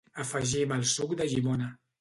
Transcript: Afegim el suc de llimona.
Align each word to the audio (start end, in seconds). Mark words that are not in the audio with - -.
Afegim 0.21 0.73
el 0.79 0.87
suc 0.95 1.15
de 1.23 1.31
llimona. 1.35 1.73